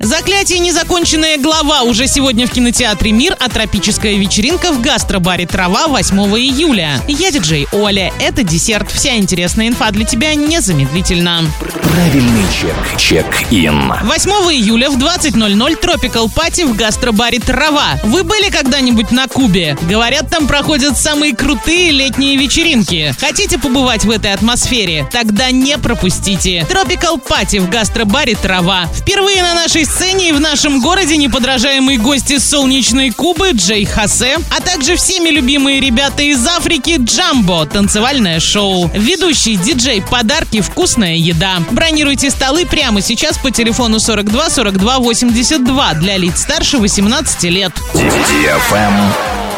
[0.00, 6.16] Заклятие «Незаконченная глава» уже сегодня в кинотеатре «Мир», а тропическая вечеринка в гастробаре «Трава» 8
[6.38, 7.02] июля.
[7.08, 8.12] Я диджей Оля.
[8.20, 8.92] Это десерт.
[8.92, 11.40] Вся интересная инфа для тебя незамедлительно.
[11.82, 12.76] Правильный чек.
[12.96, 13.92] Чек-ин.
[14.04, 17.98] 8 июля в 20.00 Tropical Party в гастробаре «Трава».
[18.04, 19.76] Вы были когда-нибудь на Кубе?
[19.90, 23.12] Говорят, там проходят самые крутые летние вечеринки.
[23.18, 25.08] Хотите побывать в этой атмосфере?
[25.10, 26.64] Тогда не пропустите.
[26.70, 28.86] Tropical Party в гастробаре «Трава».
[28.94, 34.60] Впервые на нашей сцене и в нашем городе неподражаемые гости солнечной Кубы Джей Хасе, а
[34.60, 38.90] также всеми любимые ребята из Африки Джамбо, танцевальное шоу.
[38.94, 41.58] Ведущий диджей, подарки, вкусная еда.
[41.70, 47.72] Бронируйте столы прямо сейчас по телефону 42 42 82 для лиц старше 18 лет.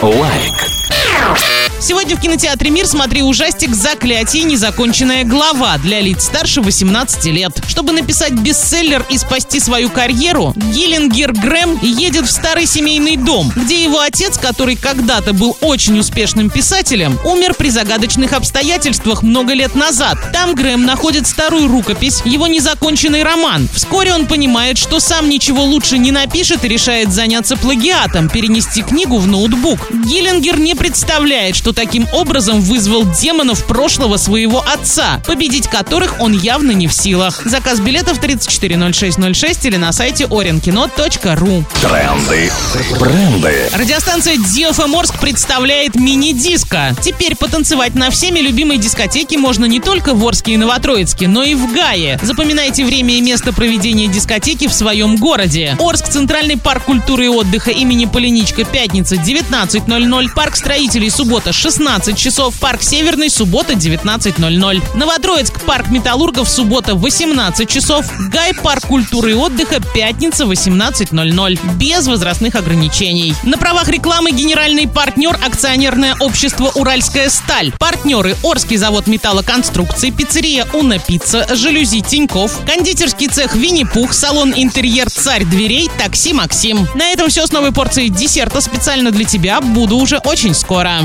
[0.03, 1.60] Лайк.
[1.83, 4.43] Сегодня в кинотеатре «Мир» смотри ужастик «Заклятие.
[4.43, 7.59] Незаконченная глава» для лиц старше 18 лет.
[7.67, 13.83] Чтобы написать бестселлер и спасти свою карьеру, Гиллингер Грэм едет в старый семейный дом, где
[13.83, 20.19] его отец, который когда-то был очень успешным писателем, умер при загадочных обстоятельствах много лет назад.
[20.35, 23.71] Там Грэм находит старую рукопись, его незаконченный роман.
[23.75, 29.17] Вскоре он понимает, что сам ничего лучше не напишет и решает заняться плагиатом, перенести книгу
[29.17, 29.91] в ноутбук.
[29.91, 36.73] Гиллингер не представляет, что таким образом вызвал демонов прошлого своего отца, победить которых он явно
[36.73, 37.43] не в силах.
[37.45, 41.65] Заказ билетов 340606 или на сайте orinkino.ru.
[41.81, 42.53] Тренды.
[42.99, 43.69] Бренды.
[43.73, 46.95] Радиостанция DFM Орск представляет мини-диско.
[47.03, 51.55] Теперь потанцевать на всеми любимой дискотеке можно не только в Орске и Новотроицке, но и
[51.55, 52.19] в Гае.
[52.23, 55.77] Запоминайте время и место проведения дискотеки в своем городе.
[55.79, 60.29] Орск, Центральный парк культуры и отдыха имени Поляничко, пятница, 19.00.
[60.35, 62.55] Парк строителей, суббота, 16 часов.
[62.59, 64.97] Парк Северный, суббота, 19.00.
[64.97, 68.07] Новотроицк, парк металлургов, суббота, 18 часов.
[68.33, 71.77] Гай, парк культуры и отдыха, пятница, 18.00.
[71.77, 73.35] Без возрастных ограничений.
[73.43, 77.73] На правах рекламы генеральный партнер акционерное общество «Уральская сталь».
[77.79, 85.45] Партнеры Орский завод металлоконструкций, пиццерия «Уна Пицца», жалюзи Тиньков, кондитерский цех «Винни-Пух», салон «Интерьер Царь
[85.45, 86.89] дверей», такси «Максим».
[86.95, 89.61] На этом все с новой порцией десерта специально для тебя.
[89.61, 91.01] Буду уже очень скоро.